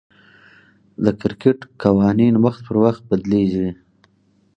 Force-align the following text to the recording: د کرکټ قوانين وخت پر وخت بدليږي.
د 1.03 1.05
کرکټ 1.21 1.59
قوانين 1.83 2.33
وخت 2.45 2.61
پر 2.67 2.75
وخت 2.83 3.01
بدليږي. 3.09 3.69